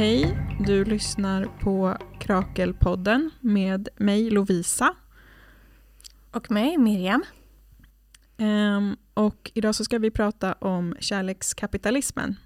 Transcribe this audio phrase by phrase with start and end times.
[0.00, 4.94] Hej, du lyssnar på Krakelpodden med mig Lovisa.
[6.30, 7.24] Och mig Miriam.
[8.36, 12.36] Um, och idag så ska vi prata om kärlekskapitalismen.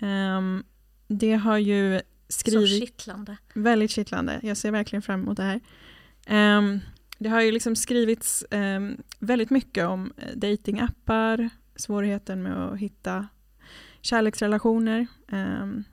[0.00, 0.64] Um,
[1.08, 2.70] det har ju skrivit...
[2.70, 3.36] Så kittlande.
[3.54, 4.40] Väldigt kittlande.
[4.42, 5.60] Jag ser verkligen fram emot det här.
[6.58, 6.80] Um,
[7.18, 8.44] det har ju liksom skrivits
[9.18, 13.28] väldigt mycket om eh, datingappar, svårigheten med att hitta
[14.00, 15.84] kärleksrelationer um,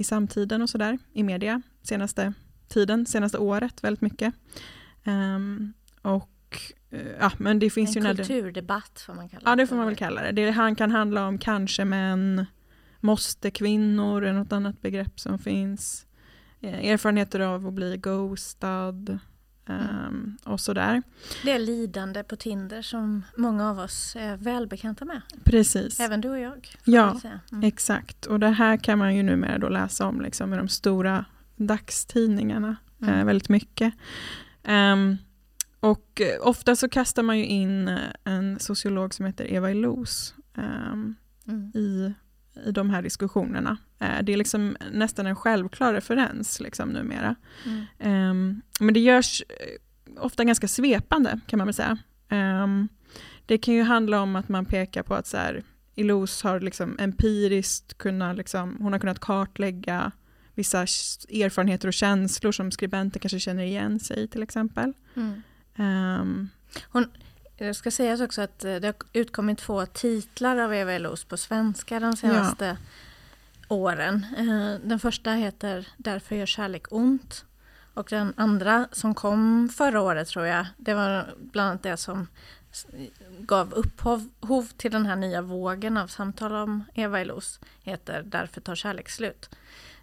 [0.00, 2.32] i samtiden och sådär, i media, senaste
[2.68, 4.34] tiden, senaste året väldigt mycket.
[5.04, 6.56] Um, och
[6.92, 8.08] uh, ja, men det finns en ju...
[8.08, 9.50] En kulturdebatt får man kalla det.
[9.50, 10.32] Ja, det får man väl kalla det.
[10.32, 12.46] Det han kan handla om kanske män,
[13.00, 16.06] måste kvinnor, är något annat begrepp som finns.
[16.60, 19.18] Eh, erfarenheter av att bli ghostad,
[19.70, 21.02] Um, och sådär.
[21.44, 25.20] Det är lidande på Tinder som många av oss är välbekanta med.
[25.44, 26.00] Precis.
[26.00, 26.68] Även du och jag.
[26.84, 27.64] Ja, mm.
[27.64, 28.26] exakt.
[28.26, 31.24] Och det här kan man ju numera då läsa om liksom, i de stora
[31.56, 33.14] dagstidningarna mm.
[33.14, 33.94] eh, väldigt mycket.
[34.68, 35.18] Um,
[35.80, 41.16] och ofta så kastar man ju in eh, en sociolog som heter Eva Illouz um,
[41.48, 41.72] mm.
[41.74, 42.14] i
[42.66, 43.76] i de här diskussionerna.
[43.98, 47.34] Eh, det är liksom nästan en självklar referens liksom numera.
[47.66, 48.30] Mm.
[48.30, 51.98] Um, men det görs eh, ofta ganska svepande kan man väl säga.
[52.30, 52.88] Um,
[53.46, 55.62] det kan ju handla om att man pekar på att så här,
[55.94, 60.12] Ilous har liksom empiriskt kunnat, liksom, hon har kunnat kartlägga
[60.54, 64.92] vissa erfarenheter och känslor som skribenter kanske känner igen sig till exempel.
[65.14, 65.42] Mm.
[65.76, 66.48] Um,
[66.88, 67.06] hon,
[67.64, 71.36] det ska sägas också att eh, det har utkommit två titlar av Eva Eloos på
[71.36, 72.76] svenska de senaste ja.
[73.68, 74.26] åren.
[74.38, 77.44] Eh, den första heter Därför gör kärlek ont.
[77.94, 82.26] Och den andra som kom förra året tror jag, det var bland annat det som
[83.38, 88.74] gav upphov till den här nya vågen av samtal om Eva Eloos, heter Därför tar
[88.74, 89.50] kärlek slut.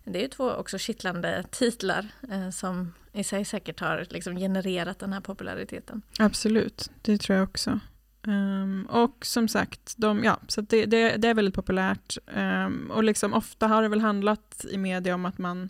[0.07, 4.99] Det är ju två också kittlande titlar eh, som i sig säkert har liksom genererat
[4.99, 6.01] den här populariteten.
[6.19, 7.79] Absolut, det tror jag också.
[8.27, 12.17] Um, och som sagt, de, ja, så det, det, det, är väldigt populärt.
[12.35, 15.69] Um, och liksom ofta har det väl handlat i media om att man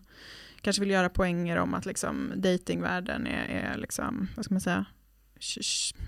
[0.62, 4.86] kanske vill göra poänger om att liksom datingvärlden är, är liksom, vad ska man säga,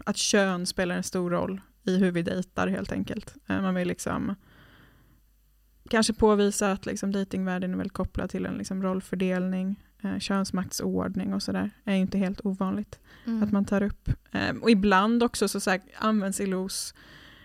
[0.05, 3.35] att kön spelar en stor roll i hur vi dejtar helt enkelt.
[3.47, 4.35] Ehm, man vill liksom
[5.89, 11.43] kanske påvisa att liksom datingvärlden är väldigt kopplad till en liksom rollfördelning eh, könsmaktsordning och
[11.43, 13.43] sådär är ju inte helt ovanligt mm.
[13.43, 14.09] att man tar upp.
[14.31, 16.93] Eh, och ibland också så, så här, används ILOs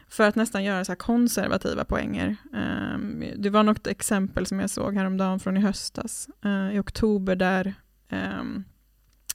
[0.09, 2.37] för att nästan göra så här konservativa poänger.
[2.55, 2.99] Eh,
[3.37, 7.75] det var något exempel som jag såg häromdagen från i höstas, eh, i oktober, där
[8.09, 8.65] ehm,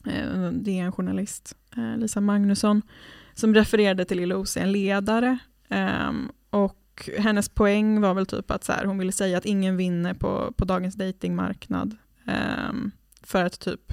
[0.06, 2.82] eh, det är en journalist, eh, Lisa Magnusson,
[3.34, 5.38] som refererade till ILOs en ledare.
[5.68, 6.32] Ehm,
[7.08, 10.14] och hennes poäng var väl typ att så här, hon ville säga att ingen vinner
[10.14, 11.96] på, på dagens datingmarknad.
[12.26, 12.90] Um,
[13.22, 13.92] för att typ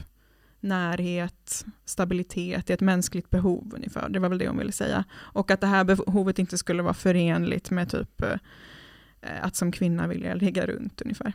[0.60, 4.10] närhet, stabilitet är ett mänskligt behov ungefär.
[4.10, 5.04] Det var väl det hon ville säga.
[5.14, 8.38] Och att det här behovet inte skulle vara förenligt med typ eh,
[9.42, 11.34] att som kvinna vilja ligga runt ungefär.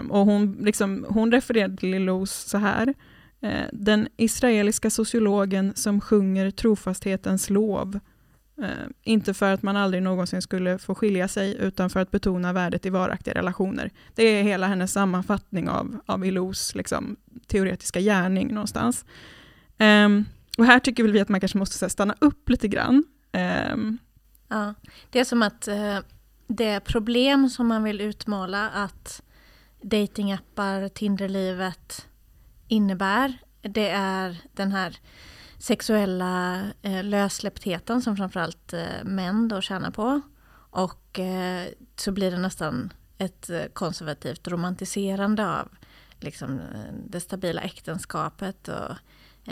[0.00, 2.94] Um, och hon, liksom, hon refererade till Lilous så här.
[3.40, 8.00] Eh, Den israeliska sociologen som sjunger trofasthetens lov
[8.62, 12.52] Eh, inte för att man aldrig någonsin skulle få skilja sig, utan för att betona
[12.52, 13.90] värdet i varaktiga relationer.
[14.14, 19.04] Det är hela hennes sammanfattning av, av Ilous liksom, teoretiska gärning någonstans.
[19.78, 20.24] Um,
[20.58, 23.04] och här tycker väl vi att man kanske måste här, stanna upp lite grann.
[23.72, 23.98] Um,
[24.48, 24.74] ja,
[25.10, 25.98] det är som att uh,
[26.46, 29.22] det problem som man vill utmåla att
[29.82, 32.06] datingappar, Tinderlivet
[32.68, 34.98] innebär, det är den här
[35.58, 40.20] sexuella eh, lössläpptheten som framförallt eh, män då tjänar på.
[40.70, 45.68] Och eh, så blir det nästan ett eh, konservativt romantiserande av
[46.20, 48.96] liksom, eh, det stabila äktenskapet och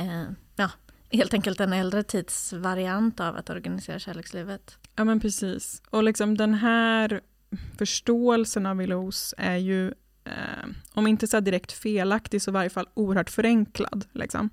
[0.01, 0.25] eh,
[0.57, 0.71] ja,
[1.11, 4.79] helt enkelt en äldre tids variant av att organisera kärlekslivet.
[4.97, 5.83] Ja men precis.
[5.91, 7.21] Och liksom den här
[7.79, 9.89] förståelsen av Ilous är ju
[10.25, 14.05] eh, om inte så direkt felaktig så i varje fall oerhört förenklad.
[14.13, 14.51] Liksom.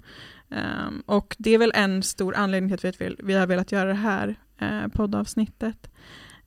[0.53, 3.89] Um, och det är väl en stor anledning till att vi, vi har velat göra
[3.89, 5.89] det här uh, poddavsnittet.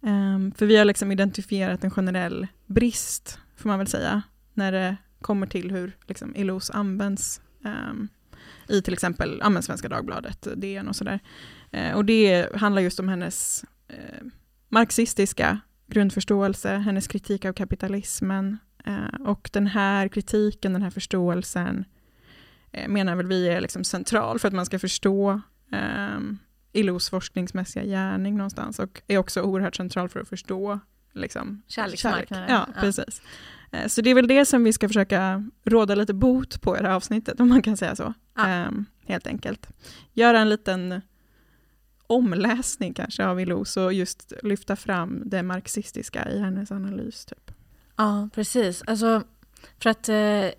[0.01, 4.23] Um, för vi har liksom identifierat en generell brist, får man väl säga,
[4.55, 8.09] när det kommer till hur liksom, ILOs används um,
[8.69, 11.21] i till exempel ja, Svenska Dagbladet, DN och sådär.
[11.75, 14.29] Uh, och det handlar just om hennes uh,
[14.69, 18.59] marxistiska grundförståelse, hennes kritik av kapitalismen.
[19.27, 21.85] och den här kritiken, den här förståelsen
[22.89, 25.41] menar väl vi är liksom central för att man ska förstå
[25.73, 26.21] eh,
[26.73, 30.81] ILOs forskningsmässiga gärning någonstans och är också oerhört central för att förstå
[31.13, 32.49] liksom, kärleksmarknaden.
[32.49, 32.67] Kärlek.
[32.69, 33.23] Ja, ja, precis.
[33.73, 36.81] Eh, så det är väl det som vi ska försöka råda lite bot på i
[36.81, 38.15] det här avsnittet, om man kan säga så.
[38.35, 38.67] Ja.
[38.67, 39.69] Um, helt enkelt.
[40.13, 41.01] Göra en liten
[42.07, 47.25] omläsning kanske av Illouz och just lyfta fram det marxistiska i hennes analys.
[47.25, 47.51] Typ.
[47.97, 48.83] Ja, precis.
[48.87, 49.23] Alltså,
[49.79, 50.51] för att eh,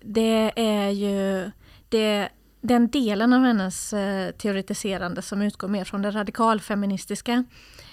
[0.00, 1.50] det är ju
[1.90, 2.28] det,
[2.60, 7.44] den delen av hennes eh, teoretiserande som utgår mer från det radikalfeministiska.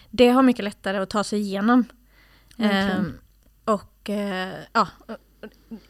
[0.09, 1.85] Det har mycket lättare att ta sig igenom.
[2.57, 3.13] Ehm,
[3.65, 4.87] och eh, ja,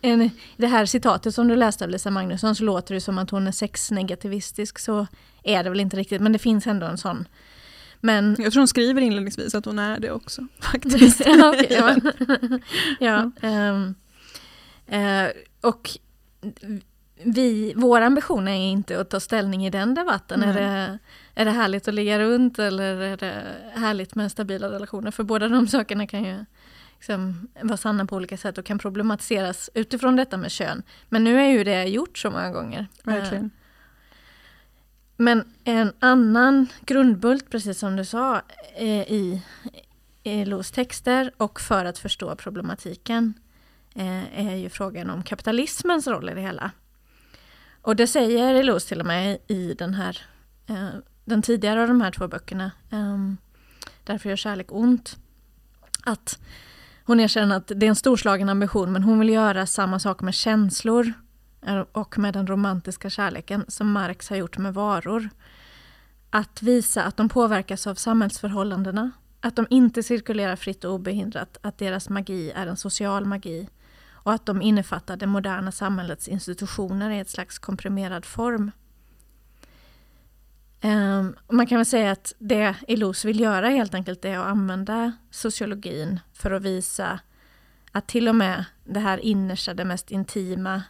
[0.01, 3.29] en, det här citatet som du läste av Lisa Magnusson så låter det som att
[3.29, 4.79] hon är sexnegativistisk.
[4.79, 5.07] Så
[5.43, 7.27] är det väl inte riktigt, men det finns ändå en sån.
[7.99, 10.47] Men Jag tror hon skriver inledningsvis att hon är det också.
[10.59, 11.21] faktiskt.
[11.25, 11.95] ja, okej, ja.
[12.99, 13.95] ja, ehm,
[14.87, 15.31] eh,
[15.61, 15.89] och
[17.23, 20.43] vi, vår ambition är inte att ta ställning i den debatten.
[20.43, 20.99] Är det,
[21.35, 23.43] är det härligt att ligga runt eller är det
[23.73, 25.11] härligt med stabila relationer?
[25.11, 26.45] För båda de sakerna kan ju
[26.97, 30.83] liksom vara sanna på olika sätt och kan problematiseras utifrån detta med kön.
[31.09, 32.87] Men nu är ju det gjort så många gånger.
[33.03, 33.51] Verkligen.
[35.17, 38.41] Men en annan grundbult, precis som du sa,
[38.75, 39.41] eh, i
[40.27, 43.33] i Los texter och för att förstå problematiken
[43.95, 46.71] eh, är ju frågan om kapitalismens roll i det hela.
[47.87, 50.21] Och det säger Elos till och med i den här
[50.67, 50.89] eh,
[51.25, 53.17] den tidigare av de här två böckerna, eh,
[54.03, 55.17] Därför gör kärlek ont,
[56.03, 56.39] att
[57.03, 60.33] hon erkänner att det är en storslagen ambition men hon vill göra samma sak med
[60.33, 61.13] känslor
[61.65, 65.29] eh, och med den romantiska kärleken som Marx har gjort med varor.
[66.29, 69.11] Att visa att de påverkas av samhällsförhållandena,
[69.41, 73.69] att de inte cirkulerar fritt och obehindrat, att deras magi är en social magi
[74.27, 78.71] och att de innefattar det moderna samhällets institutioner i ett slags komprimerad form.
[80.83, 85.11] Um, man kan väl säga att det Illouz vill göra helt enkelt är att använda
[85.31, 87.19] sociologin för att visa
[87.91, 90.83] att till och med det här innersta, det mest intima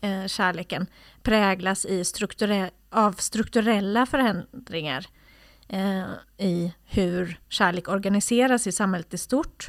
[0.00, 0.86] eh, kärleken
[1.22, 5.06] präglas i strukturell, av strukturella förändringar
[5.68, 6.04] eh,
[6.38, 9.68] i hur kärlek organiseras i samhället i stort.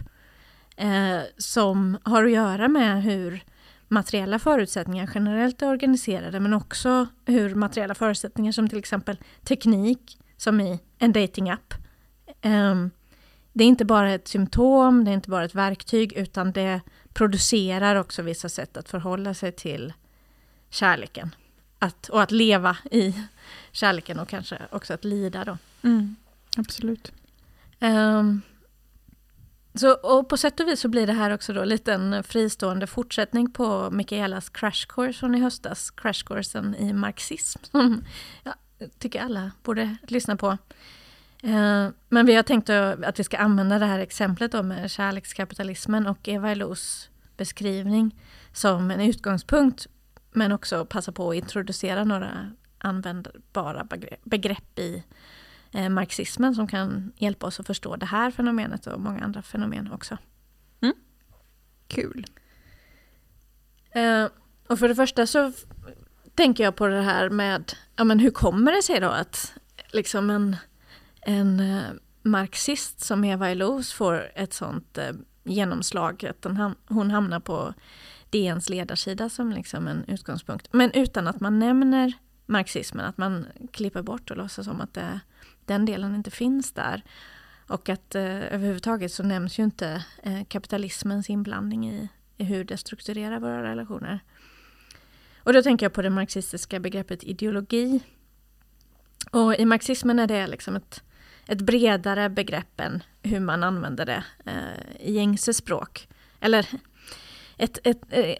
[0.77, 3.44] Eh, som har att göra med hur
[3.88, 10.62] materiella förutsättningar generellt är organiserade men också hur materiella förutsättningar som till exempel teknik, som
[10.62, 11.74] i en datingapp.
[12.44, 12.91] Um,
[13.53, 16.81] det är inte bara ett symptom, det är inte bara ett verktyg utan det
[17.13, 19.94] producerar också vissa sätt att förhålla sig till
[20.69, 21.35] kärleken.
[21.79, 23.24] Att, och att leva i
[23.71, 25.57] kärleken och kanske också att lida då.
[25.81, 26.15] Mm,
[26.57, 27.12] absolut.
[27.79, 28.41] Um,
[29.79, 32.88] så, och på sätt och vis så blir det här också då en liten fristående
[32.88, 38.03] fortsättning på Mikaelas crash course från i höstas, crash coursen i marxism, som
[38.44, 38.53] jag
[39.00, 40.57] tycker alla borde lyssna på.
[41.44, 46.07] Eh, men vi har tänkt att vi ska använda det här exemplet då med kärlekskapitalismen
[46.07, 48.15] och Eva Elos beskrivning
[48.53, 49.88] som en utgångspunkt,
[50.31, 53.88] men också passa på att introducera några användbara
[54.24, 55.03] begrepp i
[55.89, 60.17] marxismen som kan hjälpa oss att förstå det här fenomenet och många andra fenomen också.
[61.87, 62.25] Kul.
[63.91, 64.27] Eh,
[64.67, 65.51] och för det första så
[66.35, 69.53] tänker jag på det här med, ja men hur kommer det sig då att
[69.91, 70.55] liksom en,
[71.21, 71.83] en eh,
[72.21, 75.12] marxist som Eva Illouz får ett sånt eh,
[75.43, 77.74] genomslag att ham hon hamnar på
[78.29, 80.67] DNs ledarsida som liksom en utgångspunkt.
[80.74, 82.13] Men utan att man nämner
[82.48, 85.20] marxismen, att man klipper bort och låtsas som att det,
[85.66, 87.04] den delen inte finns där.
[87.68, 92.77] Och att eh, överhuvudtaget så nämns ju inte eh, kapitalismens inblandning i, i hur det
[92.77, 94.20] strukturerar våra relationer.
[95.38, 98.00] Och då tänker jag på det marxistiska begreppet ideologi.
[99.32, 101.04] Och i marxismen är det liksom ett,
[101.48, 106.08] ett bredare begrepp än hur man använder det eh, i gängse språk.
[106.39, 106.68] Eller
[107.58, 108.38] ett, ett, ett,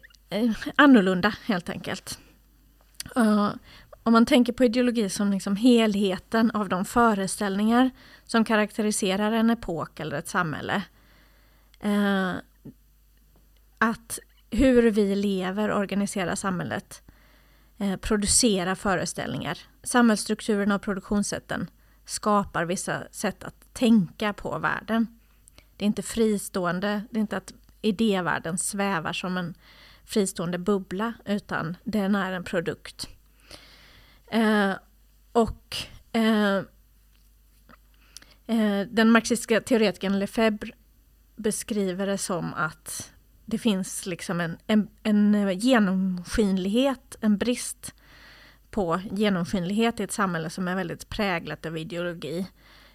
[0.76, 2.20] annorlunda helt enkelt.
[3.18, 3.50] Uh,
[4.08, 7.90] om man tänker på ideologi som liksom helheten av de föreställningar
[8.26, 10.84] som karaktäriserar en epok eller ett samhälle.
[11.80, 12.34] Eh,
[13.78, 17.02] att hur vi lever, organiserar samhället,
[17.78, 19.58] eh, producerar föreställningar.
[19.84, 21.70] Samhällsstrukturerna och produktionssätten
[22.06, 25.20] skapar vissa sätt att tänka på världen.
[25.78, 29.54] Det är inte fristående, det är inte att idévärlden svävar som en
[30.06, 33.17] fristående bubbla, utan den är en produkt.
[34.32, 34.74] Eh,
[35.32, 35.78] och
[36.14, 36.58] eh,
[38.48, 40.72] eh, den marxistiska teoretikern Lefebvre
[41.36, 43.14] beskriver det som att
[43.46, 47.94] det finns liksom en, en, en genomskinlighet, en brist
[48.72, 52.48] på genomskinlighet i ett samhälle som är väldigt präglat av ideologi.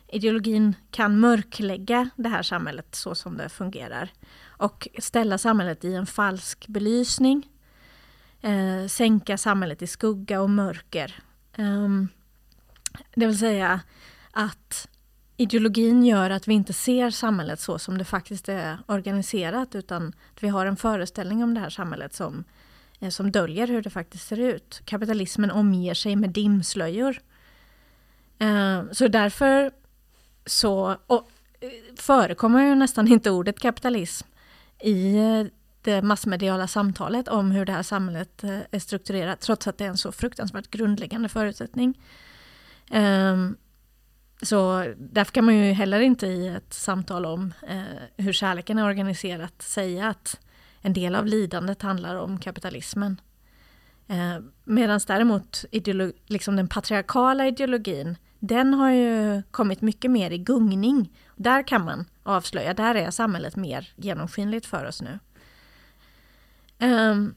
[0.08, 4.12] ideologin kan mörklägga det här samhället så som det fungerar
[4.44, 7.48] och ställa samhället i en falsk belysning.
[8.42, 11.22] Eh, sänka samhället i skugga och mörker.
[11.58, 12.08] Um,
[13.14, 13.80] det vill säga
[14.30, 14.88] att
[15.36, 20.42] ideologin gör att vi inte ser samhället så som det faktiskt är organiserat utan att
[20.42, 22.44] vi har en föreställning om det här samhället som,
[23.00, 24.82] eh, som döljer hur det faktiskt ser ut.
[24.84, 27.20] Kapitalismen omger sig med dimslöjor.
[28.38, 29.70] Eh, så därför
[30.46, 31.30] så och,
[31.60, 34.26] eh, förekommer ju nästan inte ordet kapitalism
[34.80, 35.44] i eh,
[35.82, 39.88] det massmediala samtalet om hur det här samhället eh, är strukturerat trots att det är
[39.88, 42.00] en så fruktansvärt grundläggande förutsättning.
[42.90, 43.56] Ehm,
[44.42, 47.82] så därför kan man ju heller inte i ett samtal om eh,
[48.16, 50.40] hur kärleken är organiserat säga att
[50.80, 53.20] en del av lidandet handlar om kapitalismen.
[54.08, 55.64] Ehm, Medan däremot
[56.26, 61.12] liksom den patriarkala ideologin, den har ju kommit mycket mer i gungning.
[61.36, 65.18] Där kan man avslöja, där är samhället mer genomskinligt för oss nu.
[66.82, 67.34] Um,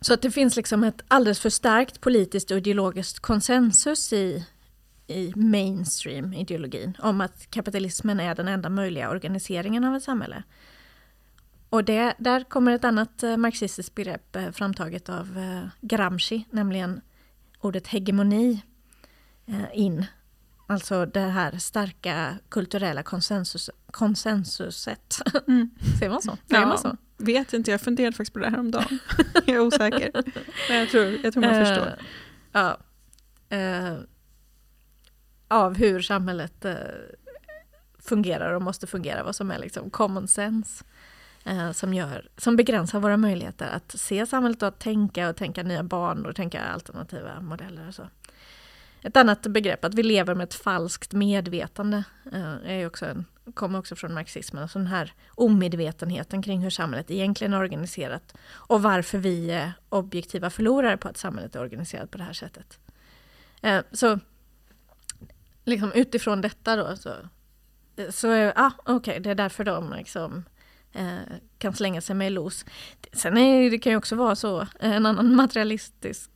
[0.00, 4.46] så att det finns liksom ett alldeles för starkt politiskt och ideologiskt konsensus i
[5.06, 10.42] i mainstream-ideologin om att kapitalismen är den enda möjliga organiseringen av ett samhälle.
[11.70, 17.00] Och det, där kommer ett annat eh, marxistiskt begrepp eh, framtaget av eh, Gramsci, nämligen
[17.60, 18.62] ordet hegemoni
[19.72, 20.06] in.
[20.66, 25.18] Alltså det här starka kulturella konsensus, konsensuset.
[25.48, 25.70] Mm.
[25.98, 26.36] Säger man så?
[26.46, 26.96] Ja, man så?
[27.16, 28.98] Vet inte, jag funderade faktiskt på det här om dagen.
[29.46, 30.10] jag är osäker.
[30.68, 31.86] Men jag tror, jag tror man förstår.
[31.86, 31.92] Uh,
[32.52, 32.78] ja.
[33.52, 33.98] Uh,
[35.48, 36.74] av hur samhället eh,
[37.98, 40.84] fungerar och måste fungera, vad som är liksom common sense.
[41.74, 45.82] Som, gör, som begränsar våra möjligheter att se samhället och att tänka och tänka nya
[45.82, 48.08] banor och tänka alternativa modeller och så.
[49.02, 52.04] Ett annat begrepp, att vi lever med ett falskt medvetande,
[52.64, 54.62] är också en, kommer också från marxismen.
[54.62, 60.50] Alltså den här omedvetenheten kring hur samhället egentligen är organiserat och varför vi är objektiva
[60.50, 62.78] förlorare på att samhället är organiserat på det här sättet.
[63.62, 64.18] Eh, så
[65.64, 67.10] liksom utifrån detta då så,
[67.96, 70.44] eh, så är ah, okej, okay, det är därför de liksom
[70.92, 71.18] eh,
[71.58, 72.64] kan slänga sig med los.
[73.12, 76.30] Sen är, det kan ju också vara så, en annan materialistisk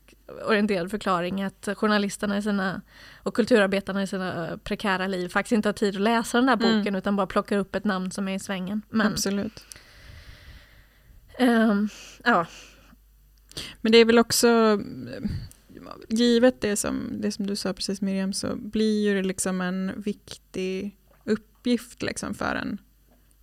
[0.45, 2.81] orienterad förklaring att journalisterna i sina,
[3.23, 6.67] och kulturarbetarna i sina prekära liv faktiskt inte har tid att läsa den där mm.
[6.67, 6.95] boken mm.
[6.95, 8.81] utan bara plockar upp ett namn som är i svängen.
[8.89, 9.65] Men, Absolut.
[11.39, 11.89] Um,
[12.23, 12.45] ja.
[13.81, 14.79] Men det är väl också
[16.09, 19.91] givet det som, det som du sa precis Miriam så blir ju det liksom en
[20.01, 22.77] viktig uppgift liksom för en,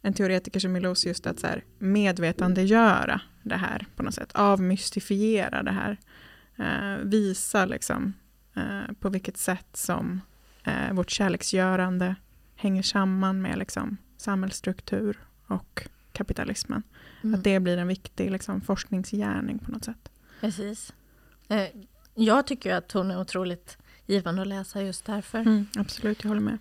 [0.02, 5.62] en teoretiker som Milos just att så här medvetandegöra det här på något sätt, avmystifiera
[5.62, 5.97] det här, eh,
[7.02, 8.12] visa liksom
[8.54, 10.20] eh, på vilket sätt som
[10.64, 12.14] eh, vårt kärleksgörande
[12.56, 16.82] hänger samman med liksom samhällsstruktur och kapitalismen.
[17.22, 17.34] Mm.
[17.34, 20.10] Att det blir en viktig liksom, forskningsgärning på något sätt.
[20.40, 20.92] Precis.
[21.48, 21.66] Eh,
[22.14, 25.38] jag tycker att hon är otroligt givande att läsa just därför.
[25.38, 26.58] Mm, absolut, jag håller med.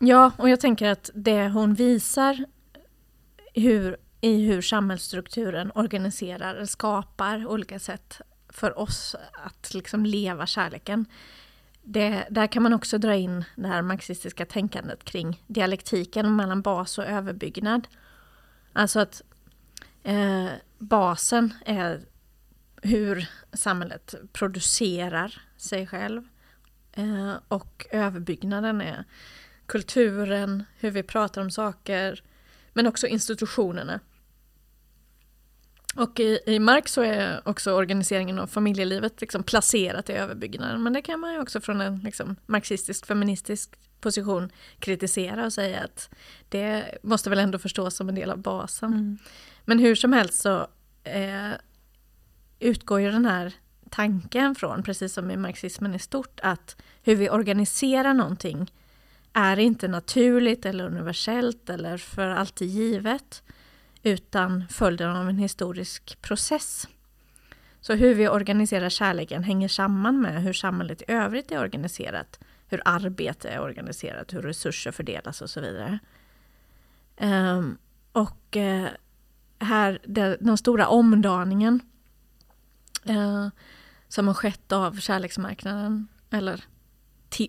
[0.00, 2.44] Ja, och jag tänker att det hon visar
[3.54, 11.06] hur, i hur samhällsstrukturen organiserar, skapar olika sätt för oss att liksom leva kärleken.
[11.82, 16.98] Det, där kan man också dra in det här marxistiska tänkandet kring dialektiken mellan bas
[16.98, 17.88] och överbyggnad.
[18.72, 19.22] Alltså att
[20.02, 20.48] eh,
[20.78, 22.00] basen är
[22.82, 26.28] hur samhället producerar sig själv.
[26.92, 29.04] Eh, och överbyggnaden är
[29.66, 32.22] kulturen, hur vi pratar om saker,
[32.72, 34.00] men också institutionerna.
[35.94, 40.82] Och i, i Marx så är också organiseringen av familjelivet liksom placerat i överbyggnaden.
[40.82, 45.80] Men det kan man ju också från en liksom, marxistisk feministisk position kritisera och säga
[45.84, 46.10] att
[46.48, 48.92] det måste väl ändå förstås som en del av basen.
[48.92, 49.18] Mm.
[49.64, 50.66] Men hur som helst så
[51.04, 51.52] eh,
[52.58, 53.54] utgår ju den här
[53.90, 58.72] tanken från, precis som i marxismen i stort, att hur vi organiserar någonting
[59.32, 63.42] är inte naturligt eller universellt eller för alltid givet,
[64.02, 66.88] utan följden av en historisk process.
[67.80, 72.82] Så hur vi organiserar kärleken hänger samman med hur samhället i övrigt är organiserat, hur
[72.84, 75.98] arbete är organiserat, hur resurser fördelas och så vidare.
[77.20, 77.78] Um,
[78.12, 78.86] och uh,
[79.58, 80.00] här,
[80.40, 81.80] den stora omdaningen
[83.10, 83.48] uh,
[84.08, 86.64] som har skett av kärleksmarknaden, eller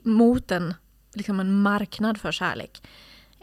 [0.04, 0.74] mot en,
[1.14, 2.82] liksom en marknad för kärlek,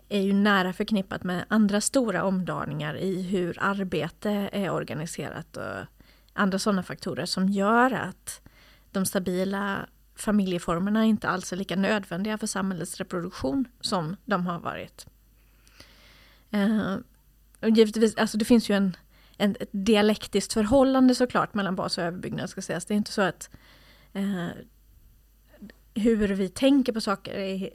[0.09, 5.87] är ju nära förknippat med andra stora omdaningar i hur arbete är organiserat och
[6.33, 8.41] andra sådana faktorer som gör att
[8.91, 9.87] de stabila
[10.17, 15.07] familjeformerna inte alls är lika nödvändiga för samhällets reproduktion som de har varit.
[16.51, 16.97] Eh,
[17.61, 18.97] och givetvis, alltså det finns ju en,
[19.37, 22.85] en, ett dialektiskt förhållande såklart mellan bas och överbyggnad ska sägas.
[22.85, 23.51] Det är inte så att
[24.13, 24.49] eh,
[25.95, 27.71] hur vi tänker på saker är,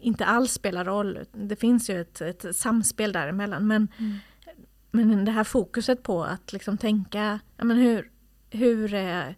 [0.00, 1.18] inte alls spelar roll.
[1.32, 3.66] Det finns ju ett, ett samspel däremellan.
[3.66, 4.18] Men, mm.
[4.90, 8.10] men det här fokuset på att liksom tänka, ja, men hur,
[8.50, 9.36] hur är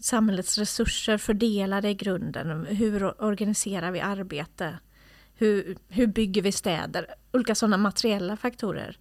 [0.00, 2.66] samhällets resurser fördelade i grunden?
[2.66, 4.78] Hur organiserar vi arbete?
[5.34, 7.06] Hur, hur bygger vi städer?
[7.32, 8.98] Olika sådana materiella faktorer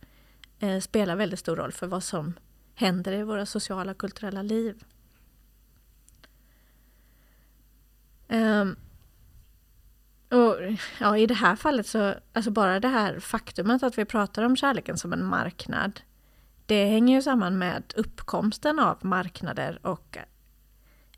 [0.60, 2.34] eh, spelar väldigt stor roll för vad som
[2.76, 4.84] händer i våra sociala och kulturella liv.
[8.30, 8.76] Um,
[10.30, 10.56] och
[11.00, 14.56] ja, I det här fallet så, alltså bara det här faktumet att vi pratar om
[14.56, 16.02] kärleken som en marknad,
[16.66, 20.18] det hänger ju samman med uppkomsten av marknader och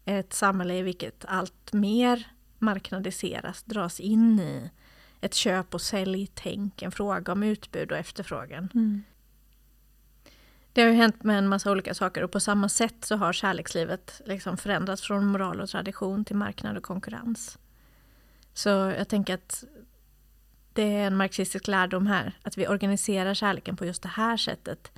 [0.05, 4.71] ett samhälle i vilket allt mer marknadiseras, dras in i
[5.21, 8.69] ett köp och säljtänk, en fråga om utbud och efterfrågan.
[8.73, 9.03] Mm.
[10.73, 13.33] Det har ju hänt med en massa olika saker och på samma sätt så har
[13.33, 17.57] kärlekslivet liksom förändrats från moral och tradition till marknad och konkurrens.
[18.59, 19.63] Så jag tänker att
[20.73, 24.91] det är en marxistisk lärdom här, att vi organiserar kärleken på just det här sättet.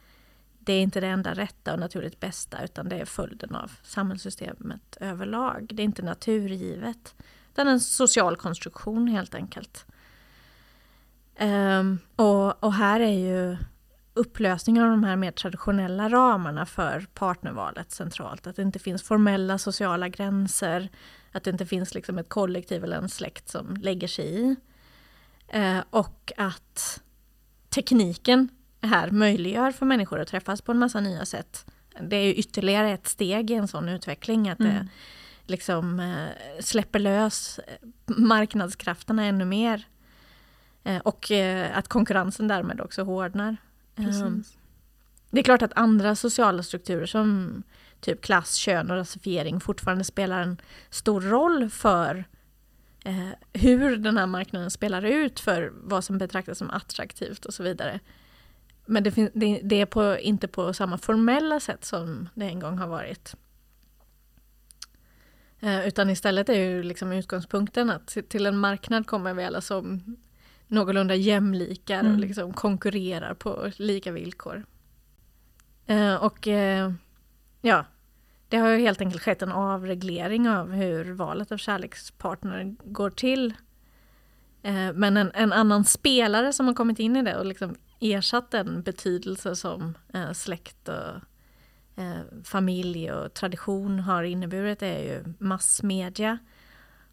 [0.60, 4.98] Det är inte det enda rätta och naturligt bästa, utan det är följden av samhällssystemet
[5.00, 5.70] överlag.
[5.74, 7.16] Det är inte naturgivet,
[7.52, 9.86] utan en social konstruktion helt enkelt.
[11.40, 13.58] Um, och, och här är ju
[14.14, 18.48] upplösning av de här mer traditionella ramarna för partnervalet centralt.
[18.48, 20.90] Att det inte finns formella sociala gränser,
[21.32, 24.56] att det inte finns liksom ett kollektiv eller en släkt som lägger sig i.
[25.48, 27.02] Eh, och att
[27.70, 28.50] tekniken
[28.82, 31.66] här möjliggör för människor att träffas på en massa nya sätt.
[32.02, 34.74] Det är ytterligare ett steg i en sån utveckling, att mm.
[34.74, 34.88] det
[35.46, 37.60] liksom eh, släpper lös
[38.06, 39.88] marknadskrafterna ännu mer.
[40.84, 43.58] Eh, och eh, att konkurrensen därmed också hårdnar.
[44.02, 44.44] Ehm,
[45.32, 47.64] det är klart att andra sociala strukturer som
[48.00, 52.26] typ klass, kön och rasifiering fortfarande spelar en stor roll för
[53.06, 57.64] eh, hur den här marknaden spelar ut för vad som betraktas som attraktivt och så
[57.64, 58.00] vidare.
[58.86, 62.78] Men det, det, det är på, inte på samma formella sätt som det en gång
[62.78, 63.36] har varit.
[65.60, 70.16] Eh, utan istället är ju liksom utgångspunkten att till en marknad kommer vi alla som
[70.72, 72.14] någorlunda jämlikar mm.
[72.14, 74.66] och liksom konkurrerar på lika villkor.
[75.86, 76.92] Eh, och eh,
[77.62, 77.86] ja,
[78.50, 83.54] det har ju helt enkelt skett en avreglering av hur valet av kärlekspartner går till.
[84.62, 88.52] Eh, men en, en, annan spelare som har kommit in i det och liksom ersatt
[88.52, 91.16] den betydelse som eh, släkt och
[92.02, 96.38] eh, familj och tradition har inneburit är ju massmedia.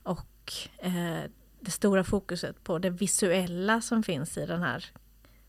[0.03, 4.85] Och eh, det stora fokuset på det visuella som finns i den här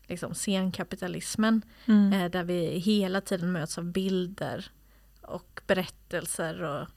[0.02, 1.62] liksom, scenkapitalismen.
[1.86, 2.12] Mm.
[2.12, 4.70] Eh, där vi hela tiden möts av bilder
[5.20, 6.62] och berättelser.
[6.62, 6.88] Och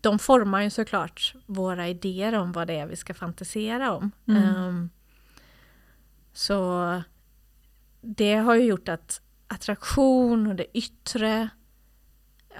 [0.00, 4.10] de formar ju såklart våra idéer om vad det är vi ska fantisera om.
[4.28, 4.54] Mm.
[4.56, 4.90] Um,
[6.32, 7.02] så
[8.00, 11.48] det har ju gjort att attraktion och det yttre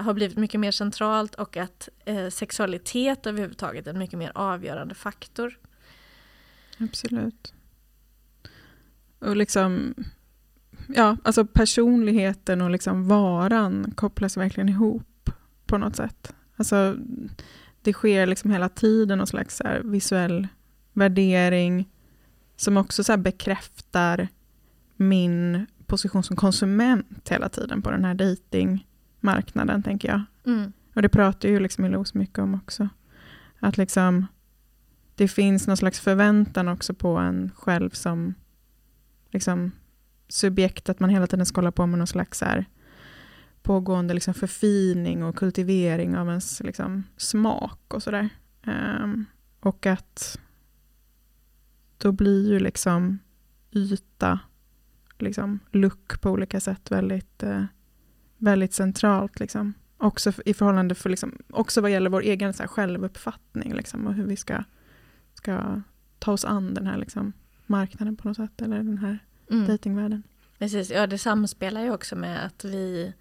[0.03, 4.95] har blivit mycket mer centralt och att eh, sexualitet överhuvudtaget är en mycket mer avgörande
[4.95, 5.59] faktor.
[6.79, 7.55] Absolut.
[9.19, 9.95] Och liksom,
[10.89, 15.31] ja, alltså personligheten och liksom varan kopplas verkligen ihop
[15.67, 16.35] på något sätt.
[16.57, 16.97] Alltså,
[17.83, 20.49] det sker liksom hela tiden någon slags visuell
[20.93, 21.89] värdering
[22.57, 24.29] som också så bekräftar
[24.97, 28.15] min position som konsument hela tiden på den här
[29.21, 30.23] datingmarknaden, tänker jag.
[30.47, 30.73] Mm.
[30.95, 32.89] Och det pratar ju liksom Ilos mycket om också.
[33.61, 34.27] Att liksom
[35.15, 38.35] det finns någon slags förväntan också på en själv som
[39.31, 39.73] liksom,
[40.29, 42.65] subjekt, att man hela tiden ska hålla på med någon slags här,
[43.63, 48.29] pågående liksom, förfining och kultivering av ens liksom, smak och sådär.
[48.67, 49.27] Um,
[49.61, 50.41] och att
[51.99, 53.19] då blir ju liksom
[53.73, 54.41] yta,
[55.19, 57.65] liksom, look på olika sätt väldigt, uh,
[58.41, 59.41] väldigt centralt.
[59.41, 59.75] Liksom.
[59.99, 64.15] Också i förhållande för, liksom, också vad gäller vår egen så här, självuppfattning liksom, och
[64.15, 64.65] hur vi ska
[65.35, 65.83] ska
[66.19, 67.33] ta oss an den här liksom,
[67.67, 69.19] marknaden på något sätt, eller den här
[69.51, 69.67] mm.
[69.67, 70.23] datingvärlden.
[70.59, 73.13] Precis, ja det samspelar ju också med att vi,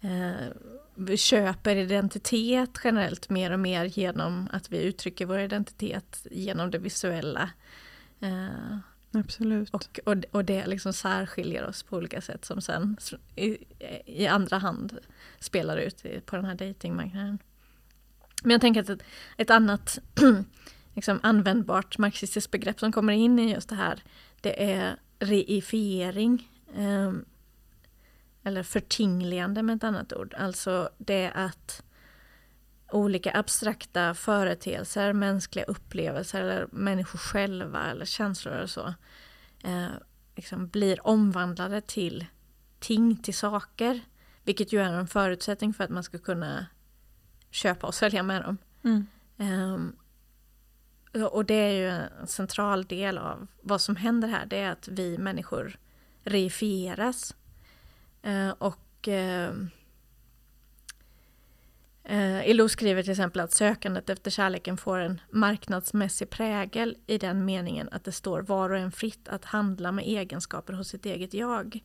[0.00, 0.48] eh,
[0.94, 6.78] vi köper identitet generellt mer och mer genom att vi uttrycker vår identitet genom det
[6.78, 7.50] visuella.
[8.20, 8.78] Eh,
[9.14, 9.70] Absolut.
[9.70, 12.96] Och, och, och det liksom särskiljer oss på olika sätt som sen
[13.36, 13.58] i,
[14.06, 14.98] i andra hand
[15.40, 17.38] spelar ut på den här datingmarknaden.
[18.42, 19.02] Men jag tänker att ett,
[19.36, 19.98] ett annat
[20.94, 24.02] liksom användbart marxistiskt begrepp som kommer in i just det här,
[24.40, 26.50] det är reifiering.
[26.76, 27.12] Eh,
[28.44, 30.34] eller förtingligande med ett annat ord.
[30.38, 31.82] Alltså det att
[32.94, 38.94] olika abstrakta företeelser, mänskliga upplevelser eller människor själva eller känslor och så
[39.64, 39.88] eh,
[40.36, 42.26] liksom blir omvandlade till
[42.78, 44.00] ting, till saker.
[44.44, 46.66] Vilket ju är en förutsättning för att man ska kunna
[47.50, 48.58] köpa och sälja med dem.
[48.84, 49.06] Mm.
[49.36, 49.96] Um,
[51.26, 54.88] och det är ju en central del av vad som händer här, det är att
[54.88, 55.78] vi människor
[56.22, 57.36] reifieras.
[58.26, 59.66] Uh, och uh,
[62.04, 67.44] Eh, Ilo skriver till exempel att sökandet efter kärleken får en marknadsmässig prägel i den
[67.44, 71.34] meningen att det står var och en fritt att handla med egenskaper hos sitt eget
[71.34, 71.80] jag.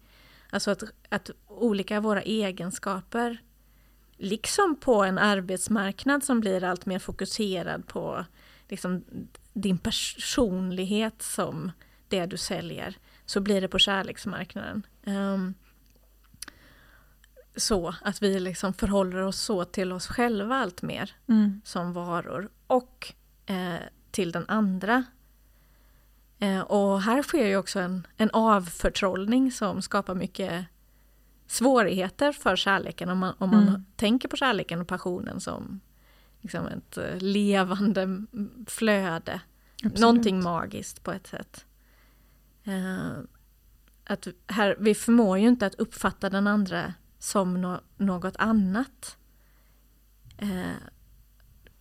[0.50, 3.42] Alltså att, att olika våra egenskaper,
[4.18, 8.26] liksom på en arbetsmarknad som blir allt mer fokuserad på
[8.68, 9.04] liksom,
[9.54, 11.72] din personlighet som
[12.08, 14.86] det du säljer, så blir det på kärleksmarknaden.
[15.06, 15.54] Um,
[17.60, 21.62] så att vi liksom förhåller oss så till oss själva allt mer mm.
[21.66, 23.14] som varor och
[23.46, 23.80] eh,
[24.12, 25.04] till den andra
[26.40, 30.66] Eh, och här sker ju också en, en avförtrollning som skapar mycket
[31.48, 33.86] svårigheter för kärleken om man, om man mm.
[33.96, 35.80] tänker på kärleken och passionen som
[36.42, 38.26] liksom ett eh, levande
[38.68, 39.42] flöde.
[39.76, 40.00] Absolut.
[40.00, 41.66] Någonting magiskt på ett sätt.
[42.64, 43.20] Eh,
[44.04, 49.18] att här, vi förmår ju inte att uppfatta den andra som no något annat.
[50.38, 50.76] Eh,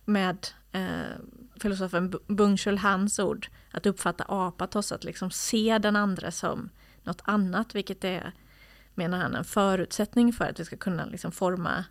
[0.05, 1.17] med eh,
[1.59, 6.69] filosofen Bungchul Hans ord, att uppfatta apatos, att liksom se den andra som
[7.03, 8.33] något annat, vilket är,
[8.95, 11.85] menar han, en förutsättning för att vi ska kunna liksom forma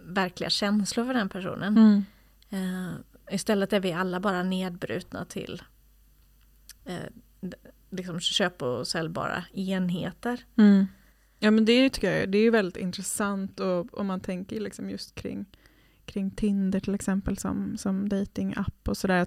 [0.00, 1.76] verkliga känslor för den personen.
[1.76, 2.04] Mm.
[2.52, 2.94] Uh,
[3.30, 5.62] istället är vi alla bara nedbrutna till
[6.88, 7.52] uh,
[7.90, 10.44] liksom köp och säljbara enheter.
[10.56, 10.86] Mm.
[11.38, 15.14] Ja men det tycker jag det är väldigt intressant och om man tänker liksom just
[15.14, 15.46] kring
[16.06, 19.26] kring Tinder till exempel som, som datingapp och sådär.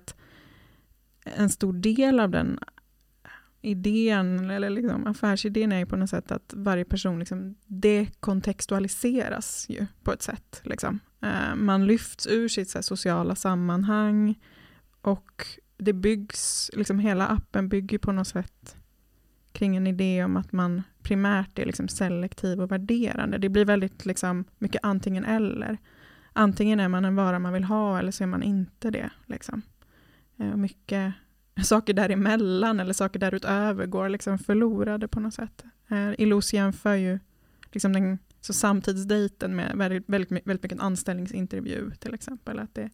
[1.23, 2.59] En stor del av den
[3.61, 9.85] idén, eller liksom affärsidén är ju på något sätt att varje person liksom dekontextualiseras ju
[10.03, 10.61] på ett sätt.
[10.63, 10.99] Liksom.
[11.21, 14.39] Eh, man lyfts ur sitt här, sociala sammanhang
[15.01, 15.45] och
[15.77, 18.77] det byggs, liksom hela appen bygger på något sätt
[19.51, 23.37] kring en idé om att man primärt är liksom selektiv och värderande.
[23.37, 25.77] Det blir väldigt liksom, mycket antingen eller
[26.33, 29.09] antingen är man en vara man vill ha eller så är man inte det.
[29.25, 29.61] Liksom.
[30.37, 31.13] Eh, mycket
[31.63, 35.63] saker däremellan eller saker därutöver går liksom förlorade på något sätt.
[35.87, 37.19] Eh, Illos jämför ju
[37.71, 42.59] liksom den så samtidsdejten med väldigt, väldigt, väldigt mycket anställningsintervju till exempel.
[42.59, 42.89] Att det,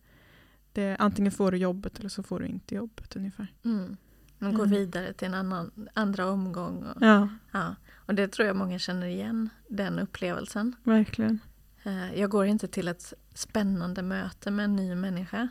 [0.74, 3.48] det, antingen får du jobbet eller så får du inte jobbet ungefär.
[3.66, 3.98] Mm.
[4.38, 4.80] Man går mm.
[4.80, 6.84] vidare till en annan, andra omgång.
[6.84, 7.30] Och, ja.
[7.52, 7.76] ja.
[7.96, 10.76] och det tror jag många känner igen, den upplevelsen.
[10.84, 11.40] Verkligen.
[11.84, 15.48] Eh, jag går inte till ett spännande möte med en ny människa.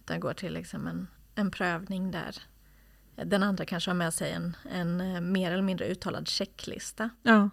[0.00, 2.36] Utan går till liksom en, en prövning där
[3.24, 7.10] den andra kanske har med sig en, en eh, mer eller mindre uttalad checklista.
[7.22, 7.50] Ja,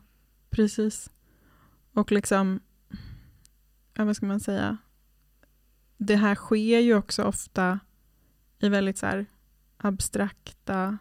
[0.49, 1.09] precis.
[1.93, 2.59] Och liksom,
[3.93, 4.77] ja, vad ska man säga?
[5.97, 7.79] Det här sker ju också ofta
[8.59, 9.25] i väldigt så här
[9.85, 10.97] abstrakta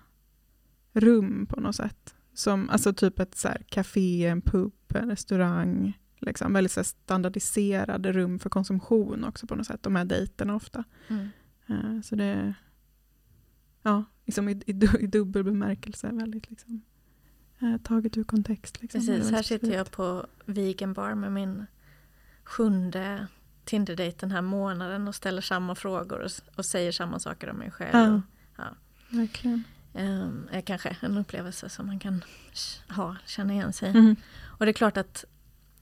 [0.92, 2.14] rum på något sätt.
[2.34, 5.94] Som, alltså typ ett så här café, en pub, en restaurang,
[6.26, 10.84] Liksom, väldigt så standardiserade rum för konsumtion också på något sätt, de här dejterna ofta.
[11.08, 11.28] Mm.
[11.70, 12.54] Uh, så det är
[13.82, 16.82] ja, liksom i, i, i dubbel bemärkelse väldigt liksom,
[17.62, 18.82] uh, taget ur kontext.
[18.82, 19.00] Liksom.
[19.00, 21.66] Precis, här sitter jag på Vegan Bar med min
[22.44, 23.26] sjunde
[23.64, 27.70] Tinder-dejt den här månaden och ställer samma frågor och, och säger samma saker om mig
[27.70, 27.92] själv.
[27.92, 28.22] Ja,
[28.56, 28.64] ja.
[29.08, 29.64] verkligen.
[29.92, 32.24] Um, är kanske en upplevelse som man kan
[32.88, 34.16] ha, känna igen sig mm.
[34.42, 35.24] Och det är klart att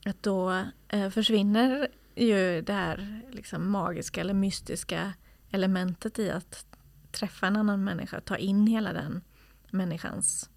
[0.04, 5.12] att då eh, försvinner ju det här liksom magiska eller mystiska
[5.50, 6.66] elementet i att
[7.12, 9.22] träffa en annan människa, ta in hela den
[9.70, 10.50] människans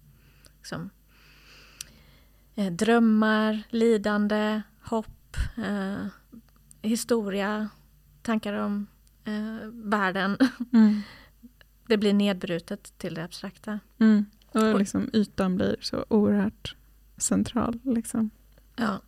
[0.58, 0.90] liksom,
[2.54, 6.06] eh, drömmar, lidande, hopp, eh,
[6.82, 7.68] historia,
[8.22, 8.86] tankar om
[9.24, 10.38] eh, världen.
[10.72, 11.02] Mm.
[11.86, 13.80] Det blir nedbrutet till det abstrakta.
[13.98, 14.26] Mm.
[14.52, 16.76] Och liksom ytan blir så oerhört
[17.16, 17.78] central.
[17.84, 18.30] Liksom.
[18.76, 19.00] Ja.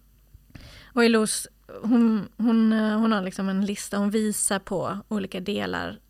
[0.85, 1.49] Och Elos,
[1.83, 6.01] hon, hon, eh, hon har liksom en lista, hon visar på olika delar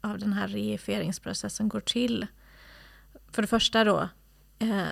[0.00, 2.26] av den här reifieringsprocessen går till.
[3.32, 4.08] För det första då,
[4.58, 4.86] eh,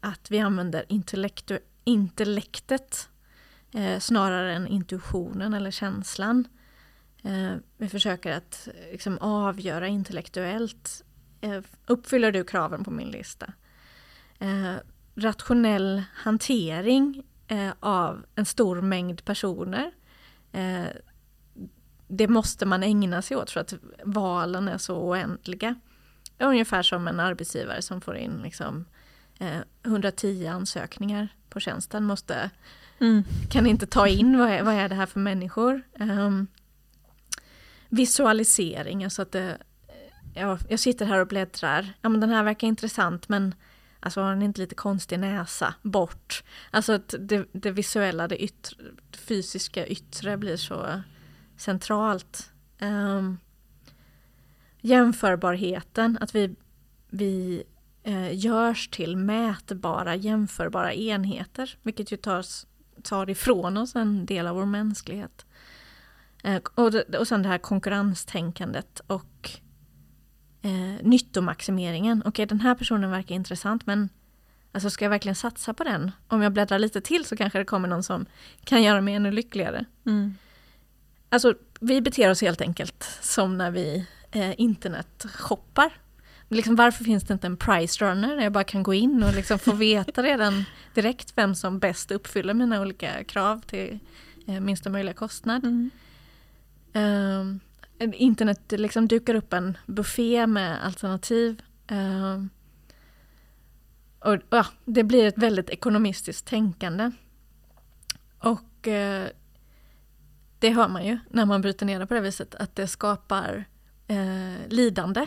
[0.00, 0.84] att vi använder
[1.84, 3.08] intellektet
[3.72, 6.48] eh, snarare än intuitionen eller känslan.
[7.22, 11.04] Eh, vi försöker att liksom, avgöra intellektuellt.
[11.40, 13.52] Eh, uppfyller du kraven på min lista?
[14.38, 14.74] Eh,
[15.14, 19.92] rationell hantering eh, av en stor mängd personer.
[20.52, 20.86] Eh,
[22.08, 25.74] det måste man ägna sig åt för att valen är så oändliga.
[26.38, 28.84] Ungefär som en arbetsgivare som får in liksom,
[29.82, 32.50] 110 ansökningar på tjänsten måste
[32.98, 33.24] mm.
[33.50, 35.82] kan inte ta in vad är, vad är det här för människor.
[35.98, 36.46] Um,
[37.92, 39.58] visualisering, alltså att eh, det,
[40.34, 43.54] jag, jag sitter här och bläddrar, ja men den här verkar intressant men
[44.00, 46.44] alltså har den inte lite konstig näsa, bort.
[46.70, 48.76] Alltså att det, det visuella, det, yttre,
[49.10, 51.02] det fysiska yttre blir så
[51.56, 52.52] centralt.
[52.80, 53.38] Um,
[54.80, 56.54] jämförbarheten, att vi,
[57.10, 57.62] vi
[58.02, 62.66] eh, görs till mätbara, jämförbara enheter, vilket ju tas,
[63.02, 65.46] tar ifrån oss en del av vår mänsklighet.
[66.42, 69.50] Eh, och, och sen det här konkurrenstänkandet och
[70.62, 72.18] eh, nyttomaximeringen.
[72.20, 74.08] Okej, okay, den här personen verkar intressant men
[74.72, 76.10] alltså ska jag verkligen satsa på den?
[76.28, 78.26] Om jag bläddrar lite till så kanske det kommer någon som
[78.64, 79.84] kan göra mig ännu lyckligare.
[80.06, 80.34] Mm.
[81.28, 85.92] Alltså, vi beter oss helt enkelt som när vi eh, internet shoppar.
[86.48, 89.34] Liksom, varför finns det inte en price runner där jag bara kan gå in och
[89.34, 93.98] liksom få veta redan direkt vem som bäst uppfyller mina olika krav till
[94.46, 95.64] eh, minsta möjliga kostnad.
[95.64, 95.90] Mm.
[96.94, 97.60] Um,
[98.00, 101.62] internet liksom dukar upp en buffé med alternativ.
[101.90, 102.50] Um,
[104.18, 107.10] och ja, Det blir ett väldigt ekonomistiskt tänkande.
[108.38, 109.28] Och eh,
[110.58, 113.64] det hör man ju när man bryter ner det på det viset, att det skapar
[114.06, 115.26] eh, lidande.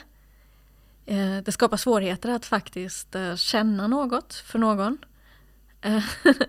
[1.05, 4.97] Eh, det skapar svårigheter att faktiskt eh, känna något för någon.
[5.81, 6.03] Eh,